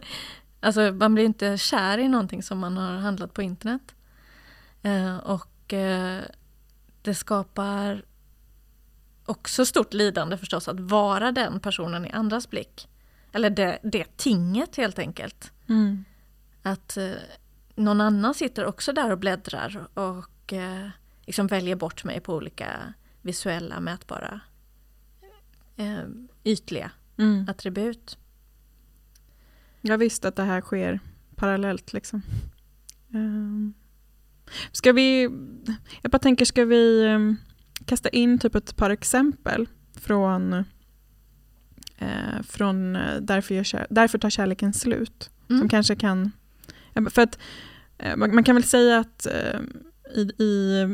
[0.61, 3.96] alltså man blir inte kär i någonting som man har handlat på internet.
[4.87, 6.23] Eh, och eh,
[7.03, 8.05] det skapar
[9.25, 12.89] också stort lidande förstås att vara den personen i andras blick.
[13.33, 15.53] Eller det, det tinget helt enkelt.
[15.69, 16.05] Mm.
[16.63, 17.13] Att eh,
[17.75, 20.89] någon annan sitter också där och bläddrar och eh,
[21.25, 24.41] liksom väljer bort mig på olika visuella mätbara
[25.77, 26.05] eh,
[26.45, 27.49] ytliga mm.
[27.49, 28.19] attribut.
[29.81, 31.01] Jag visste att det här sker
[31.37, 32.23] parallellt liksom.
[33.11, 33.75] Um.
[34.73, 35.23] Ska vi,
[36.03, 37.37] jag bara tänker, ska vi ehm,
[37.85, 39.69] kasta in typ ett par exempel
[40.01, 40.53] från,
[41.99, 45.31] eh, från eh, därför, gör, därför tar kärleken slut?
[45.49, 45.61] Mm.
[45.61, 46.33] Som kanske kan,
[47.11, 47.39] för att
[47.99, 49.61] eh, man, kan väl säga att eh,
[50.15, 50.87] i, i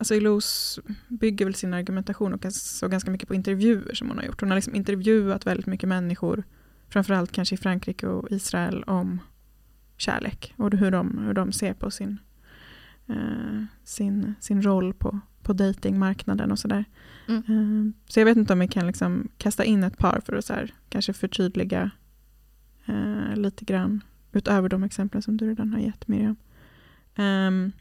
[0.00, 4.24] Alltså Ilous bygger väl sin argumentation och så ganska mycket på intervjuer som hon har
[4.24, 4.40] gjort.
[4.40, 6.42] Hon har liksom intervjuat väldigt mycket människor,
[6.88, 9.20] framförallt kanske i Frankrike och Israel, om
[9.96, 12.18] kärlek och hur de, hur de ser på sin
[13.10, 16.84] eh, sin, sin roll på, på datingmarknaden och sådär.
[17.28, 17.42] Mm.
[17.46, 20.44] Eh, så jag vet inte om vi kan liksom kasta in ett par för att
[20.44, 21.90] så här, kanske förtydliga
[22.86, 24.00] eh, lite grann
[24.32, 26.36] utöver de exempel som du redan har gett Miriam.
[27.16, 27.72] Um,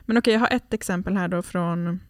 [0.00, 2.00] men okej, okay, jag har ett exempel här då från,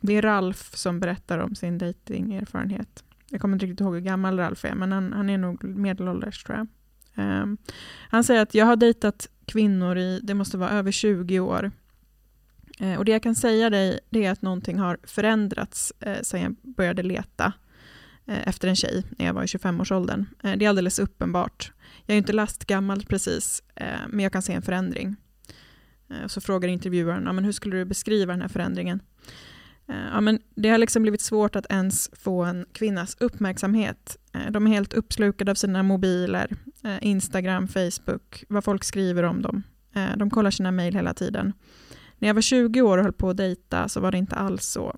[0.00, 3.04] det är Ralf som berättar om sin datingerfarenhet.
[3.30, 6.44] Jag kommer inte riktigt ihåg hur gammal Ralf är, men han, han är nog medelålders
[6.44, 6.66] tror jag.
[7.42, 7.56] Um,
[8.08, 11.70] han säger att jag har dejtat kvinnor i, det måste vara över 20 år,
[12.80, 16.40] Eh, och det jag kan säga dig det är att någonting har förändrats eh, sedan
[16.40, 17.52] jag började leta
[18.26, 20.26] eh, efter en tjej när jag var i 25-årsåldern.
[20.42, 21.72] Eh, det är alldeles uppenbart.
[22.06, 23.62] Jag är inte lastgammal precis,
[24.08, 25.16] men jag kan se en förändring.
[26.26, 29.00] Så frågar intervjuaren, ja, men hur skulle du beskriva den här förändringen?
[29.86, 34.16] Ja, men det har liksom blivit svårt att ens få en kvinnas uppmärksamhet.
[34.50, 36.56] De är helt uppslukade av sina mobiler,
[37.00, 39.62] Instagram, Facebook, vad folk skriver om dem.
[40.16, 41.52] De kollar sina mejl hela tiden.
[42.24, 44.66] När jag var 20 år och höll på att dejta så var det inte alls
[44.66, 44.96] så.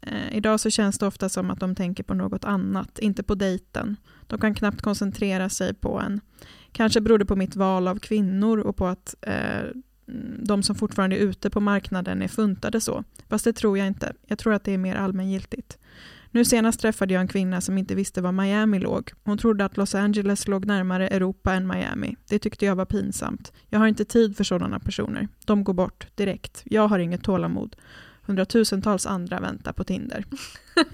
[0.00, 3.34] Eh, idag så känns det ofta som att de tänker på något annat, inte på
[3.34, 3.96] dejten.
[4.26, 6.20] De kan knappt koncentrera sig på en.
[6.72, 9.64] Kanske beror det på mitt val av kvinnor och på att eh,
[10.38, 13.04] de som fortfarande är ute på marknaden är funtade så.
[13.28, 14.12] Fast det tror jag inte.
[14.26, 15.77] Jag tror att det är mer allmängiltigt.
[16.30, 19.12] Nu senast träffade jag en kvinna som inte visste var Miami låg.
[19.24, 22.16] Hon trodde att Los Angeles låg närmare Europa än Miami.
[22.28, 23.52] Det tyckte jag var pinsamt.
[23.68, 25.28] Jag har inte tid för sådana personer.
[25.44, 26.62] De går bort direkt.
[26.64, 27.76] Jag har inget tålamod.
[28.22, 30.24] Hundratusentals andra väntar på Tinder.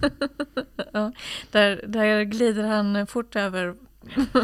[0.92, 1.12] ja,
[1.50, 3.74] där, där glider han fort över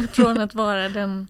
[0.11, 1.27] från att vara den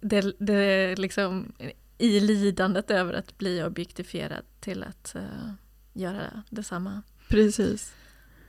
[0.00, 1.52] det, det liksom
[1.98, 5.52] i lidandet över att bli objektifierad till att uh,
[5.92, 7.02] göra detsamma.
[7.28, 7.94] Precis.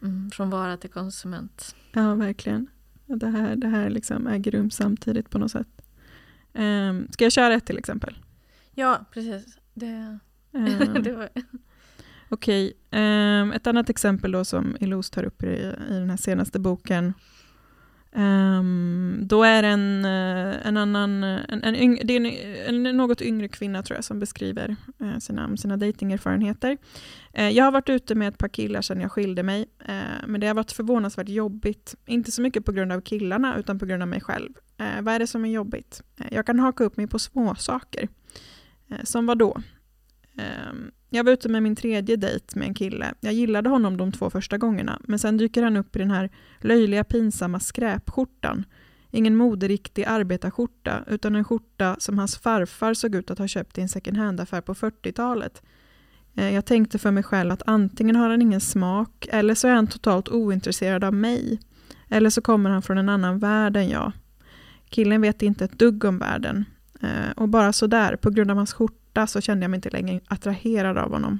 [0.03, 1.75] Mm, från vara till konsument.
[1.91, 2.67] Ja, verkligen.
[3.05, 5.81] Det här, det här liksom äger rum samtidigt på något sätt.
[6.53, 8.17] Um, ska jag köra ett till exempel?
[8.75, 9.57] Ja, precis.
[9.73, 10.19] Det,
[11.03, 11.29] Det var,
[12.29, 15.47] Okej, ehm, ett annat exempel då som Ilous tar upp i,
[15.89, 17.13] i den här senaste boken.
[18.15, 22.19] Um, då är det en, eh, en annan, en, en, yng, det är
[22.69, 26.78] en, en något yngre kvinna tror jag som beskriver eh, sina, sina dejtingerfarenheter.
[27.34, 29.95] Eh, jag har varit ute med ett par killar sedan jag skilde mig, eh,
[30.28, 31.95] men det har varit förvånansvärt jobbigt.
[32.06, 34.49] Inte så mycket på grund av killarna, utan på grund av mig själv.
[34.78, 36.04] Eh, vad är det som är jobbigt?
[36.17, 38.08] Eh, jag kan haka upp mig på små saker.
[38.89, 39.62] Eh, som vad då?
[40.38, 43.13] Ehm, jag var ute med min tredje dejt med en kille.
[43.19, 46.30] Jag gillade honom de två första gångerna, men sen dyker han upp i den här
[46.60, 48.65] löjliga pinsamma skräpskjortan.
[49.12, 53.82] Ingen moderiktig arbetarskjorta, utan en skjorta som hans farfar såg ut att ha köpt i
[53.82, 55.62] en second hand-affär på 40-talet.
[56.36, 59.73] Eh, jag tänkte för mig själv att antingen har han ingen smak, eller så är
[59.73, 61.60] han totalt ointresserad av mig.
[62.10, 64.12] Eller så kommer han från en annan värld än jag.
[64.89, 66.65] Killen vet inte ett dugg om världen.
[67.02, 70.19] Eh, och bara sådär, på grund av hans skjorta så kände jag mig inte längre
[70.28, 71.39] attraherad av honom.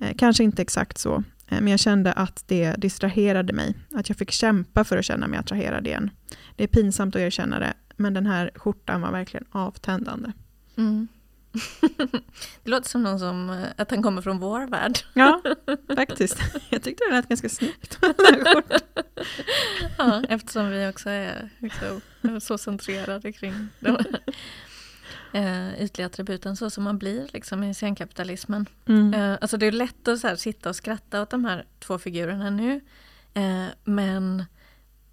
[0.00, 1.14] Eh, Kanske inte exakt så,
[1.48, 3.74] eh, men jag kände att det distraherade mig.
[3.94, 6.10] Att jag fick kämpa för att känna mig attraherad igen.
[6.56, 10.32] Det är pinsamt att erkänna det, men den här skjortan var verkligen avtändande.
[10.76, 11.08] mm.
[12.64, 14.98] det låter som någon som, eh, att han kommer från vår värld.
[15.14, 15.42] Ja,
[15.96, 16.38] faktiskt.
[16.70, 17.98] Jag tyckte det lät ganska snyggt.
[19.98, 22.00] Ja, eftersom vi också är liksom,
[22.40, 23.96] så centrerade kring de
[25.32, 28.66] eh, ytliga attributen så som man blir liksom, i scenkapitalismen.
[28.88, 29.14] Mm.
[29.14, 32.50] Eh, alltså det är lätt att här, sitta och skratta åt de här två figurerna
[32.50, 32.80] nu.
[33.34, 34.44] Eh, men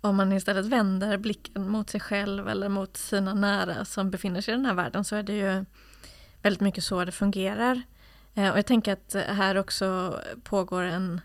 [0.01, 4.53] om man istället vänder blicken mot sig själv eller mot sina nära som befinner sig
[4.53, 5.65] i den här världen så är det ju
[6.41, 7.82] väldigt mycket så det fungerar.
[8.36, 11.21] Eh, och jag tänker att här också pågår en,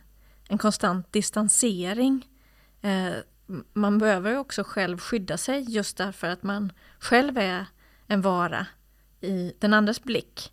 [0.49, 2.29] en konstant distansering.
[2.81, 3.13] Eh,
[3.73, 7.67] man behöver ju också själv skydda sig just därför att man själv är
[8.07, 8.67] en vara
[9.25, 10.53] i den andres blick.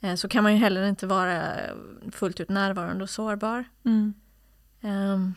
[0.00, 1.54] Eh, så kan man ju heller inte vara
[2.12, 3.64] fullt ut närvarande och sårbar.
[3.84, 4.14] Mm.
[4.80, 5.34] Ehm,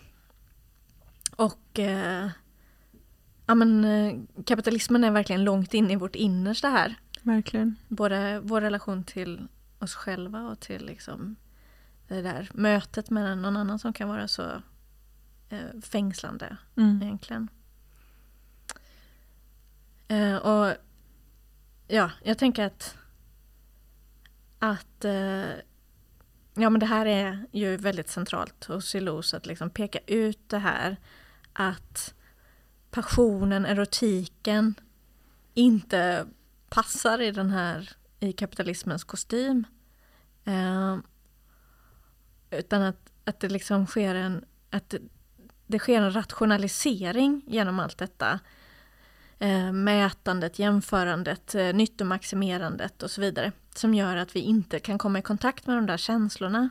[1.36, 2.30] och eh,
[3.46, 6.96] ja, men, eh, kapitalismen är verkligen långt in i vårt innersta här.
[7.22, 7.76] Verkligen.
[7.88, 9.48] Både vår relation till
[9.80, 11.36] oss själva och till liksom
[12.08, 14.44] det där mötet med någon annan som kan vara så
[15.50, 17.02] eh, fängslande Mm.
[17.02, 17.48] egentligen.
[20.42, 20.74] Och
[21.88, 22.98] ja, jag tänker att
[24.60, 25.50] att eh,
[26.54, 30.58] ja men det här är ju väldigt centralt hos Silos att liksom peka ut det
[30.58, 30.98] här
[31.54, 32.14] att
[32.92, 34.76] passionen, erotiken
[35.54, 36.28] inte
[36.70, 39.68] passar i den här i kapitalismens kostym.
[40.46, 40.98] Eh,
[42.52, 45.00] utan att, att det liksom sker en att det,
[45.68, 48.40] det sker en rationalisering genom allt detta.
[49.40, 53.52] Eh, mätandet, jämförandet, eh, nyttomaximerandet och så vidare.
[53.76, 56.70] Som gör att vi inte kan komma i kontakt med de där känslorna.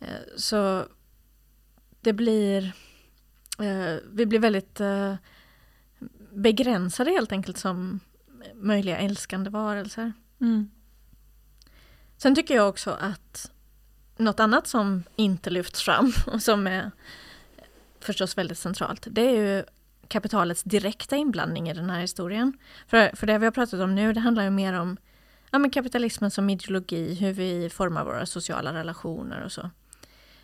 [0.00, 0.86] Eh, så
[2.00, 2.72] det blir...
[3.58, 5.14] Eh, vi blir väldigt eh,
[6.32, 8.00] begränsade helt enkelt som
[8.54, 10.12] möjliga älskande varelser.
[10.40, 10.70] Mm.
[12.16, 13.50] Sen tycker jag också att
[14.16, 16.90] något annat som inte lyfts fram och som är
[18.00, 19.64] förstås väldigt centralt, det är ju
[20.08, 22.52] kapitalets direkta inblandning i den här historien.
[22.86, 24.96] För, för det vi har pratat om nu, det handlar ju mer om
[25.50, 29.70] ja, men kapitalismen som ideologi, hur vi formar våra sociala relationer och så.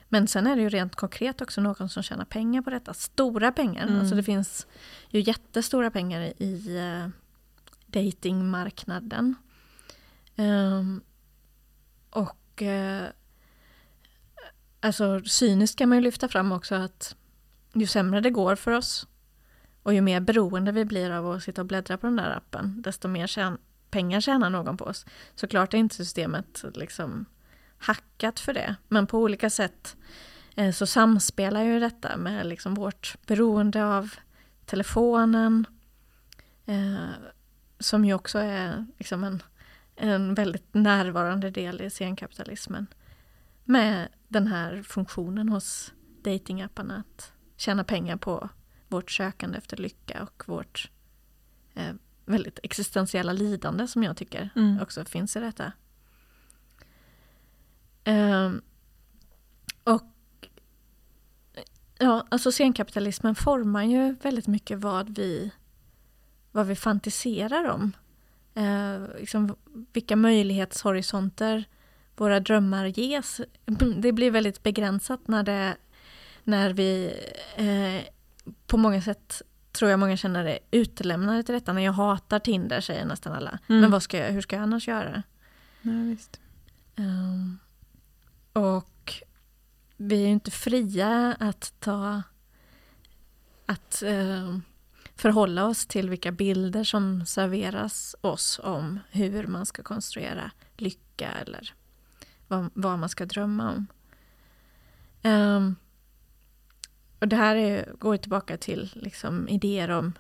[0.09, 2.94] Men sen är det ju rent konkret också någon som tjänar pengar på detta.
[2.94, 3.87] Stora pengar.
[3.87, 4.01] Mm.
[4.01, 4.66] Alltså det finns
[5.09, 7.09] ju jättestora pengar i uh,
[7.87, 9.35] datingmarknaden.
[10.37, 11.03] Um,
[12.11, 13.05] och uh,
[14.81, 17.16] alltså cyniskt kan man ju lyfta fram också att
[17.75, 19.07] ju sämre det går för oss
[19.83, 22.83] och ju mer beroende vi blir av att sitta och bläddra på den där appen,
[22.83, 23.59] desto mer tjän
[23.90, 25.07] pengar tjänar någon på oss.
[25.35, 27.25] Såklart är inte systemet liksom
[27.79, 29.97] hackat för det, men på olika sätt
[30.57, 34.14] eh, så samspelar ju detta med liksom vårt beroende av
[34.64, 35.67] telefonen,
[36.67, 37.09] eh,
[37.79, 39.42] som ju också är liksom en,
[39.96, 42.87] en väldigt närvarande del i senkapitalismen,
[43.65, 45.92] med den här funktionen hos
[46.23, 48.48] datingapparna att tjäna pengar på
[48.93, 50.90] vårt sökande efter lycka och vårt
[51.75, 51.93] eh,
[52.25, 54.81] väldigt existentiella lidande som jag tycker Mm.
[54.83, 55.73] också finns i detta.
[58.05, 58.63] Ehm,
[59.85, 60.03] och
[61.99, 65.51] ja, alltså scenkapitalismen formar ju väldigt mycket vad vi,
[66.53, 67.93] vad vi fantiserar om.
[68.55, 69.57] Eh, liksom
[69.93, 71.65] vilka möjlighetshorisonter
[72.17, 73.40] våra drömmar ges.
[73.97, 75.77] Det blir väldigt begränsat när, det,
[76.45, 77.13] när vi
[77.57, 78.13] eh,
[78.67, 81.73] på många sätt tror jag många känner det utelämnade till detta.
[81.73, 83.59] När jag hatar Tinder säger nästan alla.
[83.69, 83.81] Mm.
[83.81, 85.23] Men vad ska jag, hur ska jag annars göra?
[85.83, 86.40] Ja, visst.
[86.97, 87.59] Um,
[88.53, 89.23] och
[89.97, 92.23] vi är inte fria att ta
[93.67, 94.59] att uh,
[95.17, 101.75] förhålla oss till vilka bilder som serveras oss om hur man ska konstruera lycka eller
[102.49, 103.87] vad, vad man ska drömma om.
[105.31, 105.77] Um,
[107.23, 110.12] och det här är, går tillbaka till liksom idéer om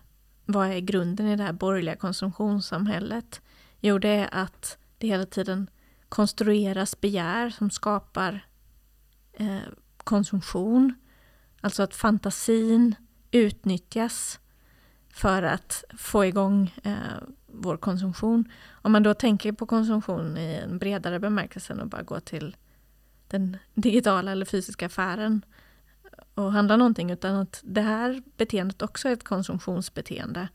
[0.44, 3.40] vad är grunden i det här borgerliga konsumtionssamhället?
[3.80, 5.70] Jo, det är att det hela tiden
[6.08, 8.46] konstrueras begär som skapar
[9.32, 9.58] eh,
[9.96, 10.94] konsumtion.
[11.60, 12.94] Alltså att fantasin
[13.30, 14.40] utnyttjas
[15.08, 16.94] för att få igång eh,
[17.46, 18.50] vår konsumtion.
[18.70, 22.56] Om man då tänker på konsumtion i en bredare bemärkelse och bara går till
[23.28, 25.42] den digitala eller fysiska affären
[26.34, 30.48] och handla någonting utan att det här beteendet också är ett konsumtionsbeteende.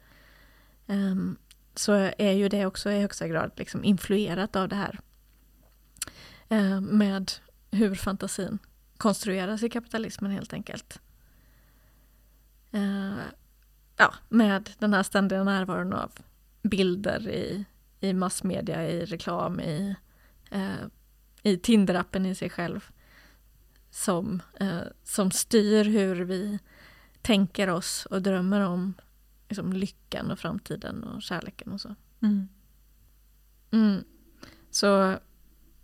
[0.85, 1.37] Um,
[1.75, 4.99] så är ju det också i högsta grad liksom influerat av det här
[6.51, 7.31] uh, med
[7.71, 8.59] hur fantasin
[8.97, 10.99] konstrueras i kapitalismen helt enkelt.
[12.73, 13.19] Uh,
[13.97, 16.11] ja, med den här ständiga närvaron av
[16.61, 17.65] bilder i,
[17.99, 19.95] i massmedia, i reklam, i,
[20.55, 20.85] uh,
[21.43, 22.91] i Tinder-appen i sig själv
[23.89, 26.59] som, eh, som styr hur vi
[27.21, 28.93] tänker oss och drömmer om
[29.47, 31.95] liksom, lyckan och framtiden och kärleken och så.
[32.21, 32.47] Mm.
[33.71, 34.03] Mm.
[34.71, 35.17] Så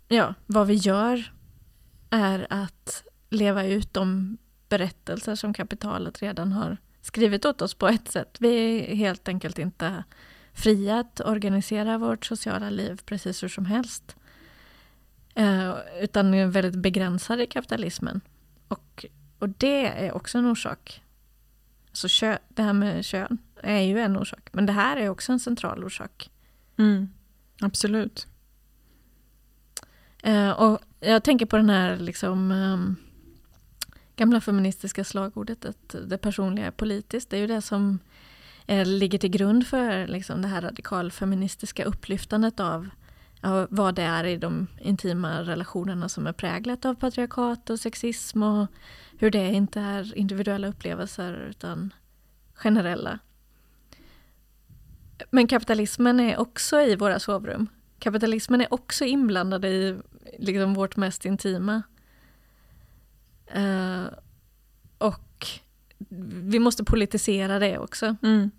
[0.08, 1.32] ja, vad vi gör
[2.10, 4.38] är att leva ut de
[4.68, 8.36] berättelser som kapitalet redan har skrivit åt oss på ett sätt.
[8.40, 10.04] Vi är helt enkelt inte
[10.52, 14.16] fria att organisera vårt sociala liv precis hur som helst.
[15.34, 18.20] Eh, utan är väldigt begränsad i kapitalismen.
[18.68, 19.04] Och,
[19.38, 21.02] och det är också en orsak.
[21.90, 25.32] Alltså kö, det här med kön är ju en orsak, men det här är också
[25.32, 26.30] en central orsak.
[26.78, 27.08] Mm,
[27.60, 28.26] absolut.
[30.22, 32.96] Eh, och jag tänker på den här liksom, um,
[34.16, 37.30] gamla feministiska slagordet att det personliga är politiskt.
[37.30, 37.98] Det är ju det som
[38.66, 42.88] eh, ligger till grund för liksom, det här radikalfeministiska upplyftandet av
[43.68, 48.66] vad det är i de intima relationerna som är präglat av patriarkat och sexism och
[49.18, 51.94] hur det inte är individuella upplevelser utan
[52.54, 53.18] generella.
[55.30, 57.66] Men kapitalismen är också i våra sovrum.
[57.98, 59.98] Kapitalismen är också inblandad i
[60.38, 61.82] liksom vårt mest intima.
[63.56, 64.06] Uh,
[64.98, 65.46] och
[66.42, 68.16] vi måste politisera det också.
[68.22, 68.50] Mm.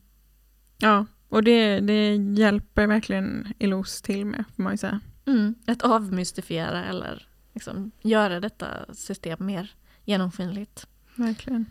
[0.77, 1.05] Ja,
[1.35, 4.99] och det, det hjälper verkligen Elos till med, får man ju säga.
[5.25, 9.75] Mm, att avmystifiera eller liksom göra detta system mer
[10.05, 10.87] genomskinligt.
[11.15, 11.65] Verkligen.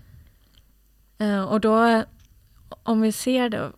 [1.21, 2.05] Uh, och då,
[2.69, 3.73] om vi ser det,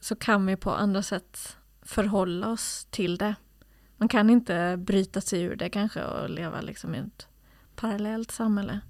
[0.00, 3.34] så kan vi på andra sätt förhålla oss till det.
[3.96, 7.28] Man kan inte bryta sig ur det kanske och leva liksom i ett
[7.76, 8.80] parallellt samhälle.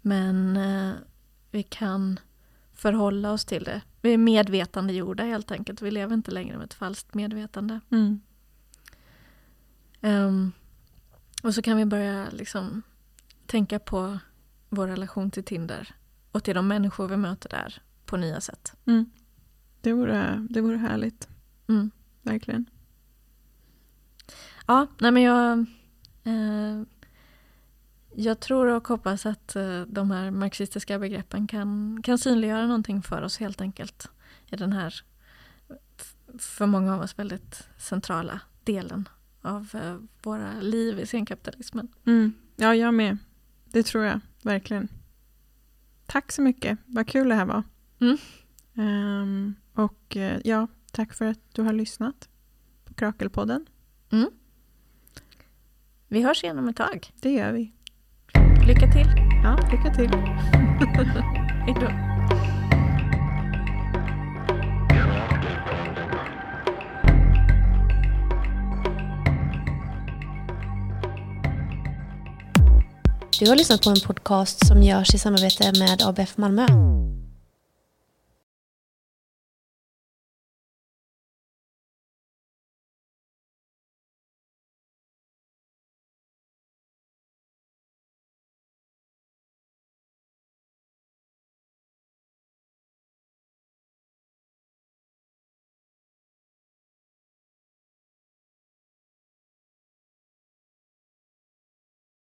[0.00, 0.94] Men uh,
[1.50, 2.20] vi kan
[2.74, 3.80] förhålla oss till det.
[4.04, 5.82] Vi är medvetandegjorda helt enkelt.
[5.82, 7.80] Vi lever inte längre med ett falskt medvetande.
[7.90, 8.20] Mm.
[10.00, 10.52] Um,
[11.42, 12.82] och så kan vi börja liksom
[13.46, 14.18] tänka på
[14.68, 15.94] vår relation till Tinder
[16.32, 18.76] och till de människor vi möter där på nya sätt.
[18.86, 19.10] Mm.
[19.80, 21.28] Det, vore, det vore härligt.
[21.68, 21.90] Mm.
[22.22, 22.66] Verkligen.
[24.66, 25.58] Ja, nej men jag
[26.24, 26.82] eh,
[28.16, 33.22] jag tror och hoppas att eh, de här marxistiska begreppen kan, kan synliggöra någonting för
[33.22, 34.08] oss helt enkelt.
[34.50, 34.94] I den här,
[36.38, 39.08] för många av oss, väldigt centrala delen
[39.42, 41.88] av eh, våra liv i senkapitalismen.
[42.06, 42.32] Mm.
[42.56, 43.18] Ja, jag med.
[43.64, 44.88] Det tror jag verkligen.
[46.06, 46.78] Tack så mycket.
[46.86, 47.62] Vad kul det här var.
[48.00, 48.18] Mm.
[48.74, 52.28] Um, och eh, ja, tack för att du har lyssnat
[52.84, 53.66] på Krakelpodden.
[54.10, 54.30] Mm.
[56.08, 57.12] Vi hörs igen om ett tag.
[57.20, 57.73] Det gör vi.
[58.66, 59.06] Lycka till!
[59.42, 60.10] Ja, lycka till!
[61.64, 61.88] Hej då!
[73.40, 76.66] Du har lyssnat på en podcast som görs i samarbete med ABF Malmö.